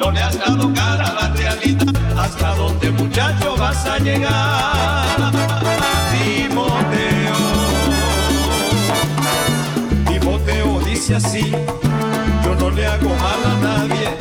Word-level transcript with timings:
no 0.00 0.10
le 0.10 0.20
has 0.22 0.38
dado 0.38 0.72
cara 0.72 1.06
a 1.06 1.12
la 1.12 1.28
realidad. 1.34 1.94
¿Hasta 2.16 2.54
dónde 2.54 2.90
muchacho 2.90 3.54
vas 3.56 3.86
a 3.86 3.98
llegar? 3.98 5.32
Timoteo. 6.12 7.36
Timoteo 10.06 10.80
dice 10.80 11.16
así, 11.16 11.52
yo 12.44 12.54
no 12.58 12.70
le 12.70 12.86
hago 12.86 13.10
mal 13.10 13.40
a 13.44 13.54
nadie, 13.62 14.16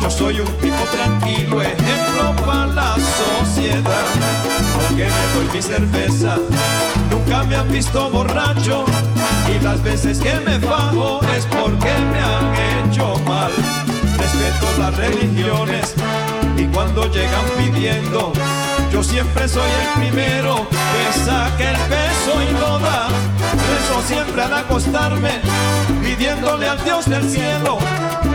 yo 0.00 0.10
soy 0.10 0.40
un 0.40 0.52
tipo 0.58 0.82
tranquilo, 0.90 1.62
ejemplo 1.62 2.34
para 2.44 2.66
la 2.66 2.96
sociedad. 3.22 4.06
Aunque 4.88 5.04
me 5.04 5.24
doy 5.34 5.54
mi 5.54 5.62
cerveza, 5.62 6.36
nunca 7.10 7.44
me 7.44 7.56
han 7.56 7.70
visto 7.70 8.10
borracho 8.10 8.84
y 9.48 9.62
las 9.62 9.82
veces 9.82 10.18
que 10.18 10.34
me 10.40 10.58
fajo 10.58 11.20
es 11.36 11.46
porque 11.46 11.92
me 12.10 12.20
han 12.20 12.88
hecho 12.88 13.14
mal. 13.26 13.81
Respeto 14.52 14.78
las 14.78 14.96
religiones 14.96 15.94
y 16.56 16.66
cuando 16.66 17.10
llegan 17.10 17.44
pidiendo, 17.56 18.32
yo 18.92 19.02
siempre 19.02 19.48
soy 19.48 19.68
el 19.70 20.00
primero 20.00 20.66
que 20.68 21.20
saque 21.20 21.70
el 21.70 21.76
peso 21.76 22.42
y 22.42 22.52
lo 22.52 22.78
da. 22.78 23.08
Rezo 23.08 24.02
siempre 24.06 24.42
al 24.42 24.54
acostarme, 24.54 25.40
pidiéndole 26.02 26.68
al 26.68 26.82
Dios 26.84 27.06
del 27.08 27.28
cielo 27.28 27.78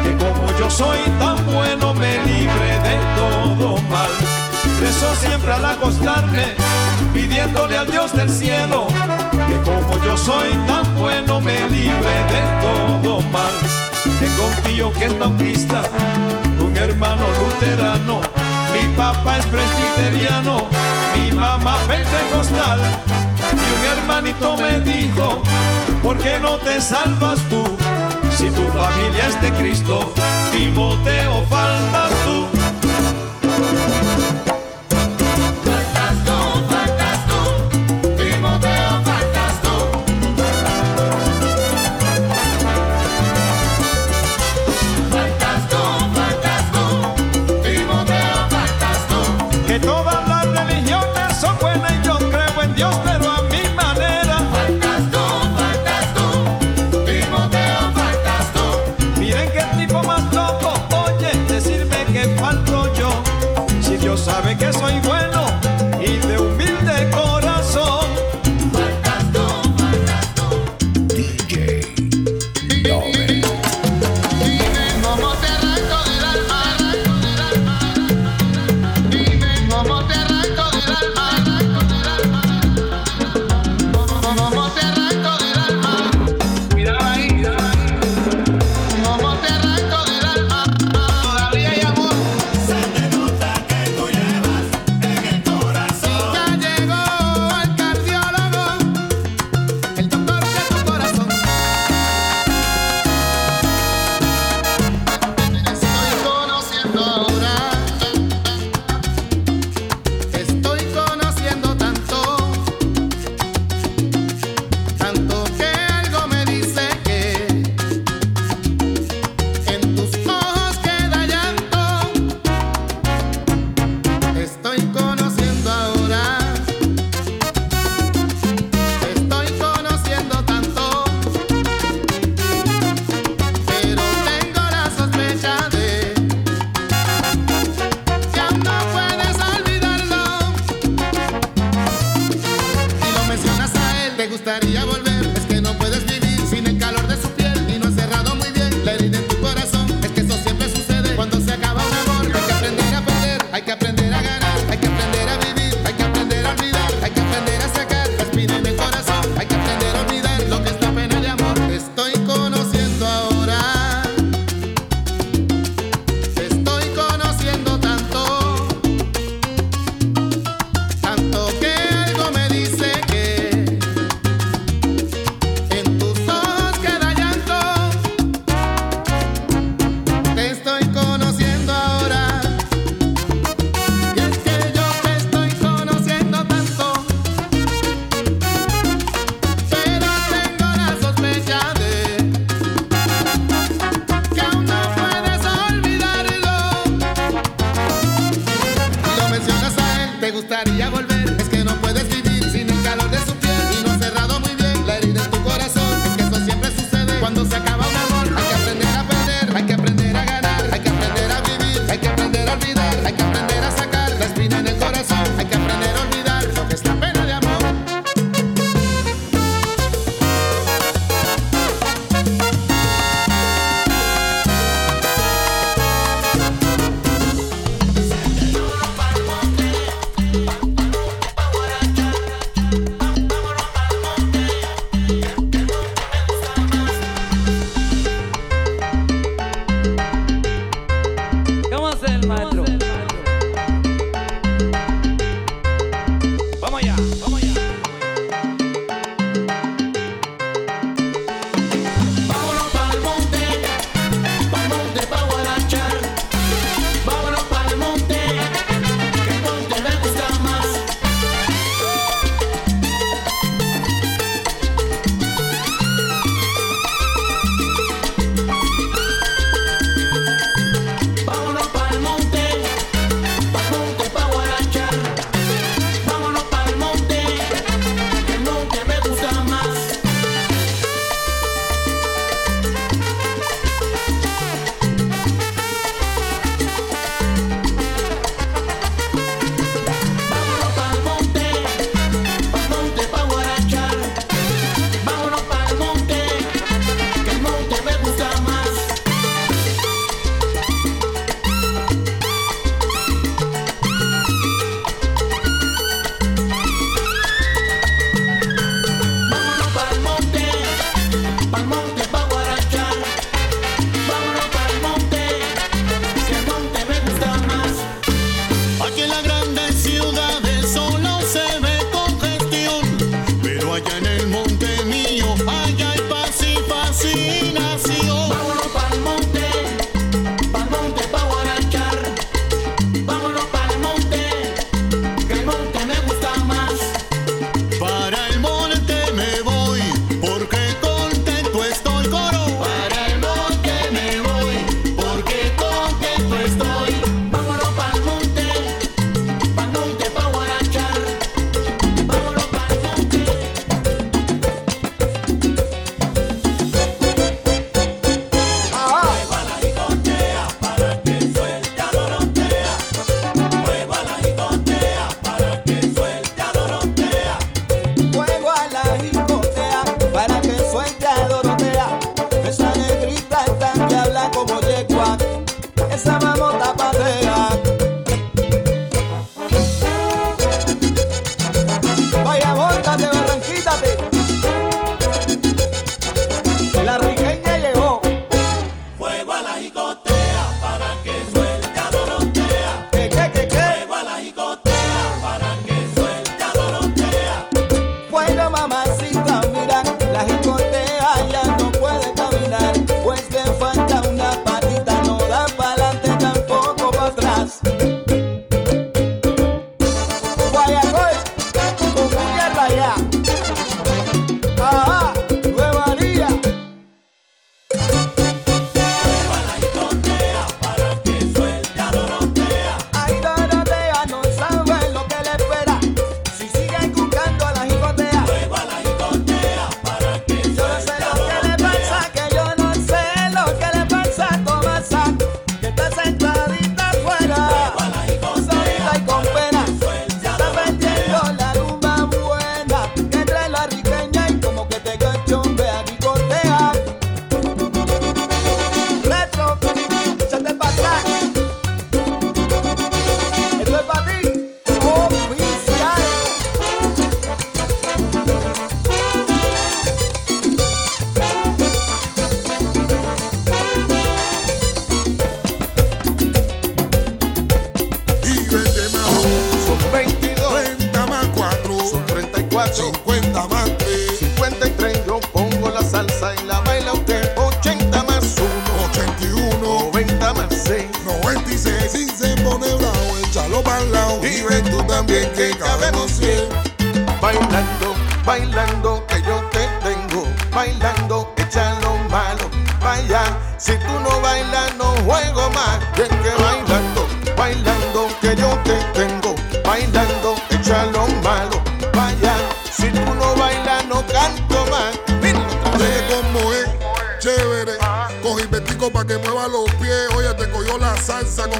que 0.04 0.16
como 0.18 0.58
yo 0.58 0.69
soy 0.69 1.00
tan 1.19 1.45
bueno 1.45 1.94
me 1.94 2.18
libre 2.26 2.80
de 2.83 2.97
todo 3.16 3.78
mal. 3.90 4.09
Rezo 4.81 5.16
siempre 5.16 5.54
al 5.54 5.66
acostarme, 5.66 6.56
pidiéndole 7.14 7.78
al 7.78 7.90
Dios 7.92 8.14
del 8.14 8.30
cielo 8.30 8.88
que 9.47 9.69
como 9.69 10.04
yo 10.04 10.18
soy 10.18 10.50
tan 10.68 10.95
bueno 10.97 11.42
me 11.42 11.69
libre 11.69 12.14
de 12.31 12.42
todo 12.62 13.21
mal. 13.31 13.67
Tengo 14.19 14.47
un 14.47 14.64
tío 14.64 14.92
que 14.94 15.06
es 15.06 15.19
bautista, 15.19 15.81
un 16.59 16.76
hermano 16.76 17.26
luterano, 17.40 18.21
mi 18.73 18.95
papá 18.95 19.37
es 19.37 19.45
presbiteriano, 19.45 20.66
mi 21.16 21.31
mamá 21.31 21.78
pentecostal 21.87 22.80
y 23.54 23.80
un 23.80 23.97
hermanito 23.97 24.57
me 24.57 24.80
dijo, 24.81 25.42
¿por 26.02 26.18
qué 26.18 26.40
no 26.40 26.57
te 26.57 26.81
salvas 26.81 27.40
tú? 27.49 27.64
Si 28.35 28.49
tu 28.52 28.64
familia 28.68 29.28
es 29.30 29.42
de 29.42 29.52
Cristo, 29.54 30.14
Timoteo 30.52 31.44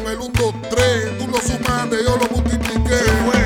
el 0.08 0.20
1, 0.20 0.32
2, 0.34 0.54
3. 0.70 1.18
Tú 1.18 1.28
lo 1.28 1.38
sumaste, 1.40 2.04
yo 2.04 2.18
lo 2.18 2.28
multipliqué. 2.36 3.00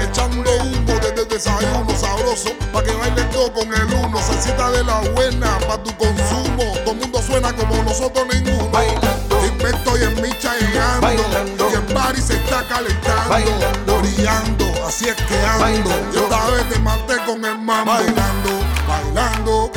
Echando 0.03 0.51
humo 0.57 0.93
desde 1.01 1.21
el 1.21 1.27
desayuno 1.27 1.97
sabroso. 1.97 2.51
Pa' 2.71 2.83
que 2.83 2.91
bailes 2.93 3.29
todo 3.31 3.51
con 3.53 3.73
el 3.73 3.93
uno. 3.93 4.19
Salsita 4.19 4.71
de 4.71 4.83
la 4.83 4.99
buena, 5.15 5.57
pa' 5.67 5.81
tu 5.83 5.95
consumo. 5.97 6.73
Todo 6.83 6.91
el 6.91 6.97
mundo 6.97 7.21
suena 7.21 7.53
como 7.55 7.81
nosotros 7.83 8.25
ninguno. 8.33 8.69
Bailando. 8.69 9.45
Inverto 9.45 9.97
y 9.97 10.03
en 10.03 10.21
micha 10.21 10.55
llegando. 10.57 11.01
Bailando. 11.01 11.69
Y 11.69 11.73
el 11.73 11.93
party 11.93 12.21
se 12.21 12.35
está 12.35 12.63
calentando. 12.67 13.29
Bailando. 13.29 13.99
Brillando, 13.99 14.65
así 14.85 15.09
es 15.09 15.15
que 15.15 15.39
ando. 15.41 15.63
Bailando. 15.63 16.13
Yo 16.13 16.23
esta 16.23 16.49
vez 16.51 16.69
te 16.69 16.79
maté 16.79 17.17
con 17.25 17.45
el 17.45 17.57
mambo. 17.57 17.91
Bailando, 17.91 18.49
bailando. 18.87 19.71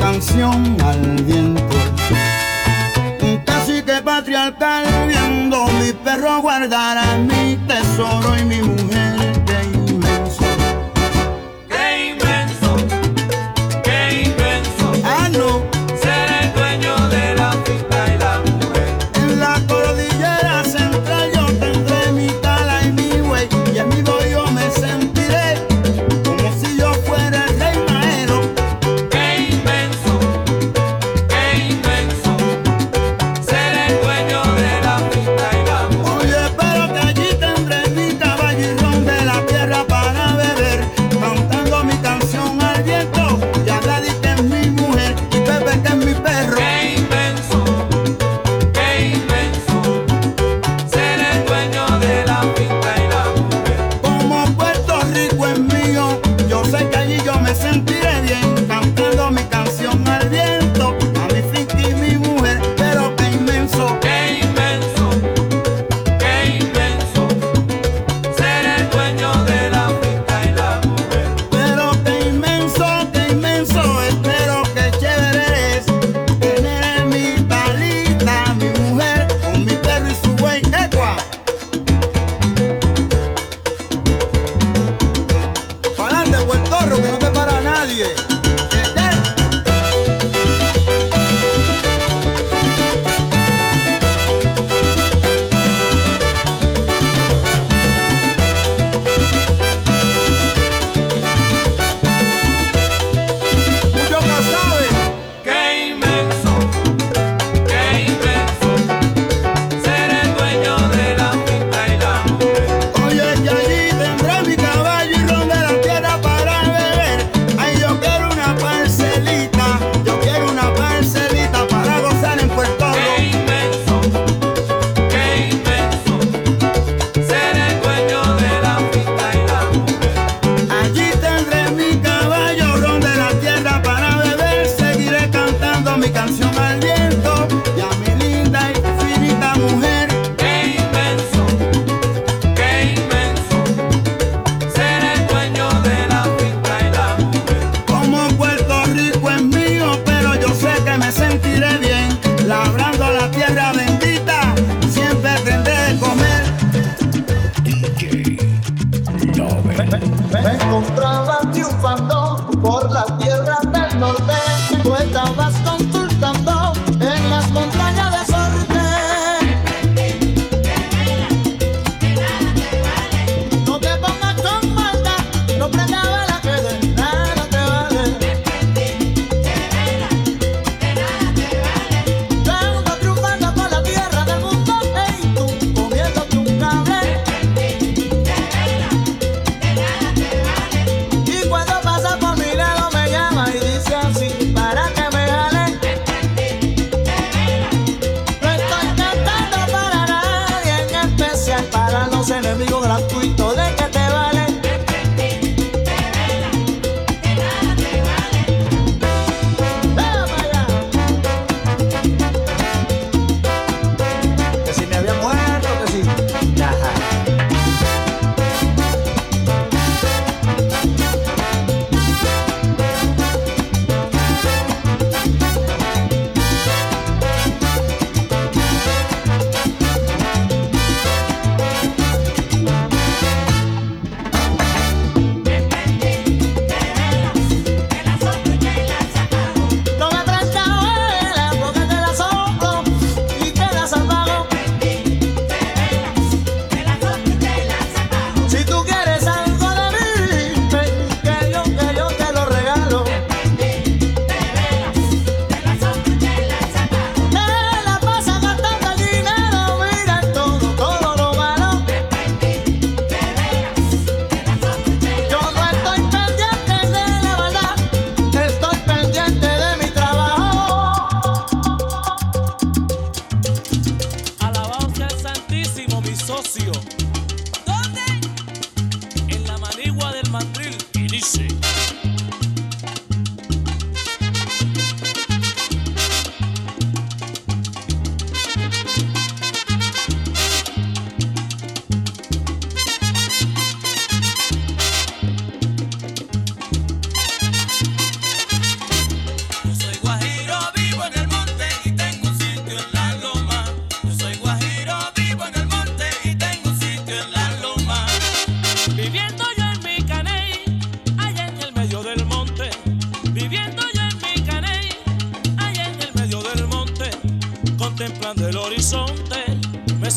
canción 0.00 0.76
al 0.82 1.22
viento. 1.22 1.62
Un 3.22 3.36
cacique 3.44 4.00
patriarcal 4.02 4.84
viendo 5.06 5.66
mi 5.78 5.92
perro 5.92 6.40
guardar 6.40 6.98
a 6.98 7.16
mi 7.18 7.56
tesoro 7.68 8.36
y 8.36 8.44
mi 8.44 8.62
mujer. 8.62 8.89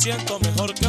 siento 0.03 0.37
mejor 0.41 0.73
que 0.73 0.85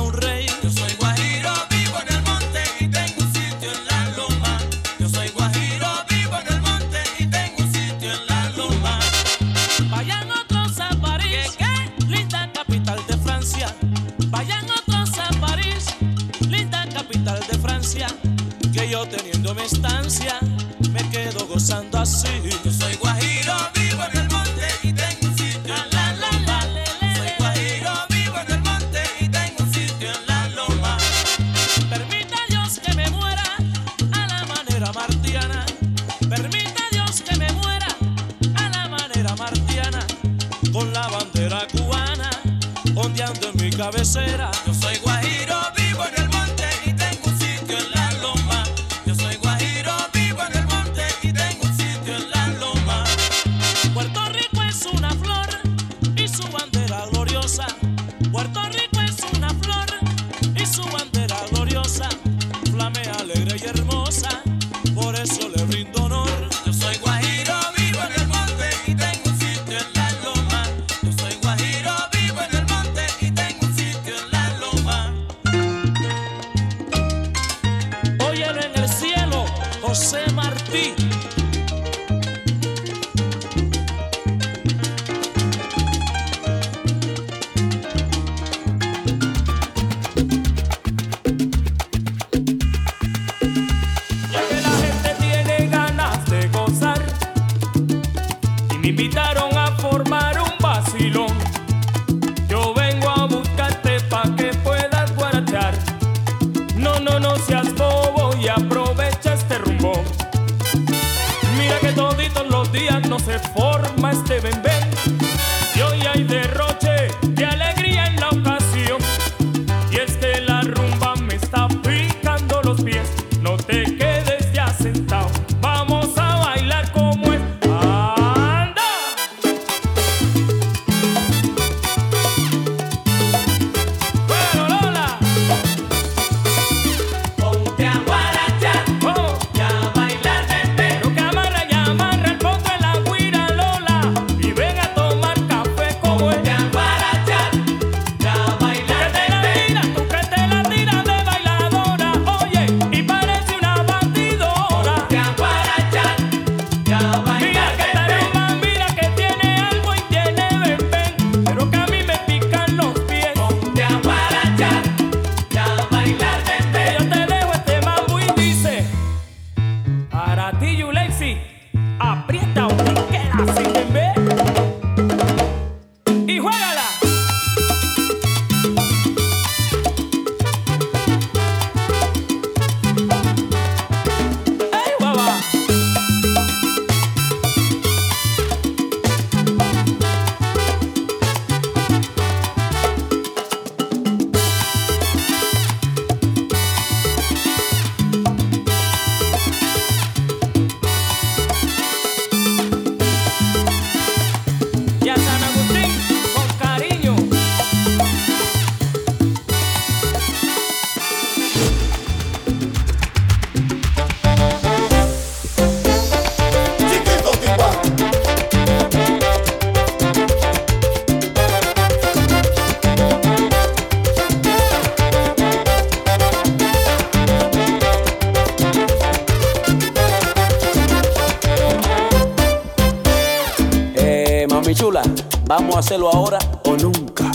Vamos 235.47 235.77
a 235.77 235.79
hacerlo 235.81 236.11
ahora 236.11 236.39
o 236.65 236.77
nunca. 236.77 237.31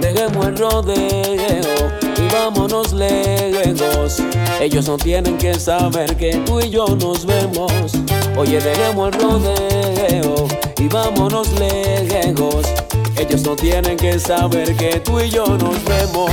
Dejemos 0.00 0.46
el 0.46 0.56
rodeo 0.56 1.92
y 2.16 2.32
vámonos 2.32 2.92
lejos. 2.92 4.22
Ellos 4.60 4.86
no 4.86 4.96
tienen 4.96 5.36
que 5.38 5.54
saber 5.54 6.16
que 6.16 6.36
tú 6.46 6.60
y 6.60 6.70
yo 6.70 6.86
nos 6.86 7.26
vemos. 7.26 7.92
Oye, 8.36 8.60
dejemos 8.60 9.12
el 9.12 9.20
rodeo 9.20 10.48
y 10.78 10.88
vámonos 10.88 11.48
lejos. 11.58 12.66
Ellos 13.16 13.42
no 13.42 13.56
tienen 13.56 13.96
que 13.96 14.20
saber 14.20 14.76
que 14.76 15.00
tú 15.00 15.20
y 15.20 15.28
yo 15.30 15.44
nos 15.46 15.84
vemos. 15.84 16.30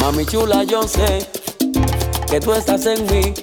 Mami 0.00 0.26
chula, 0.26 0.64
yo 0.64 0.82
sé 0.82 1.26
que 2.28 2.40
tú 2.40 2.52
estás 2.52 2.86
en 2.86 3.06
mí. 3.06 3.34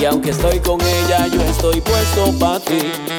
Y 0.00 0.04
aunque 0.04 0.30
estoy 0.30 0.58
con 0.58 0.80
ella, 0.80 1.28
yo 1.28 1.40
estoy 1.42 1.80
puesto 1.80 2.32
para 2.38 2.60
ti. 2.60 3.17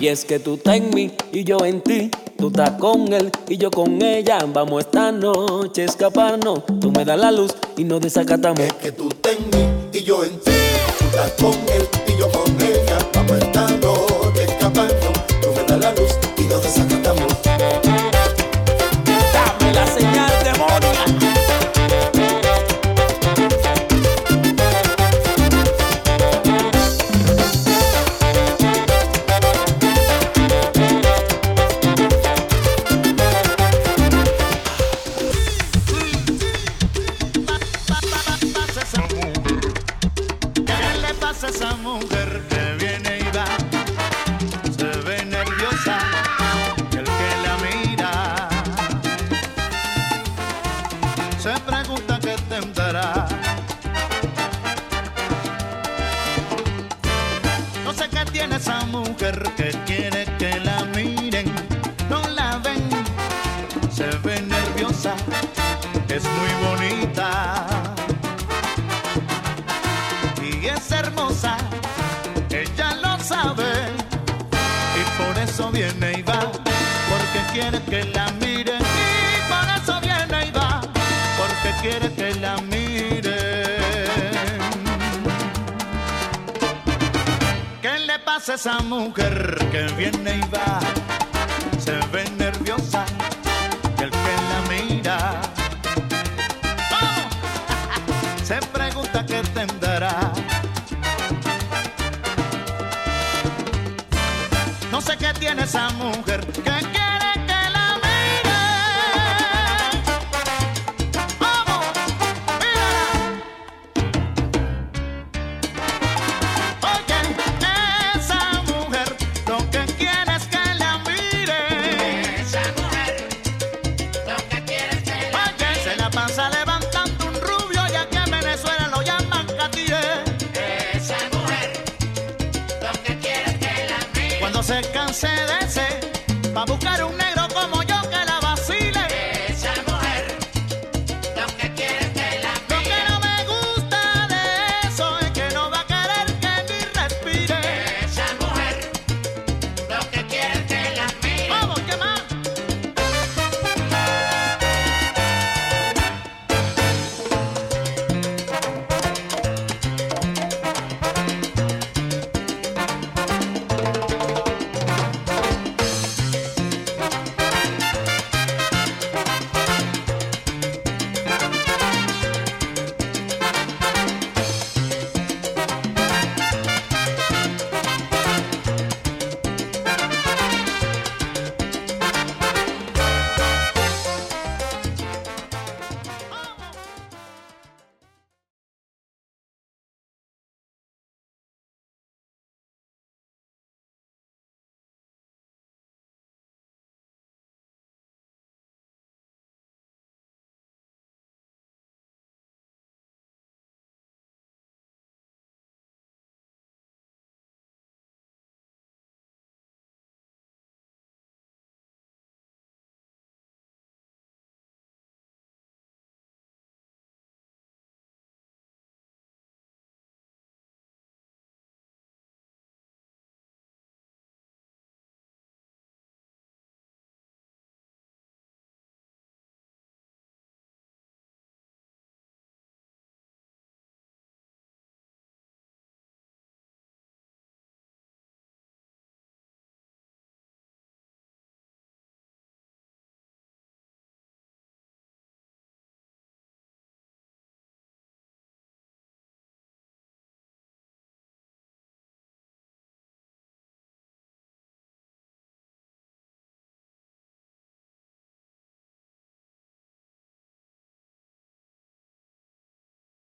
Y 0.00 0.08
es 0.08 0.24
que 0.24 0.38
tú 0.38 0.54
estás 0.54 0.76
en 0.76 0.94
mí 0.94 1.10
y 1.30 1.44
yo 1.44 1.58
en 1.62 1.82
ti. 1.82 2.10
Tú 2.38 2.46
estás 2.48 2.70
con 2.80 3.12
él 3.12 3.30
y 3.46 3.58
yo 3.58 3.70
con 3.70 4.00
ella. 4.00 4.38
Vamos 4.50 4.84
esta 4.84 5.12
noche 5.12 5.82
a 5.82 5.84
escaparnos. 5.84 6.64
Tú 6.80 6.90
me 6.90 7.04
das 7.04 7.18
la 7.18 7.30
luz 7.30 7.54
y 7.76 7.84
nos 7.84 8.00
desacatamos. 8.00 8.60
Es 8.60 8.72
que 8.72 8.92
tú 8.92 9.10
estás 9.10 9.34
en 9.36 9.44
mí 9.50 9.68
y 9.92 10.02
yo 10.02 10.24
en 10.24 10.40
ti. 10.40 10.52
Tú 10.98 11.04
estás 11.04 11.32
con 11.32 11.52
él 11.52 12.09